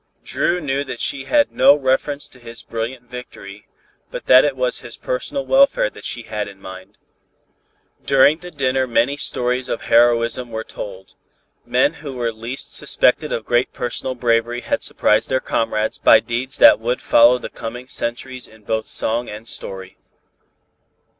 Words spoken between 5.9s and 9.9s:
that she had in mind. During the dinner many stories of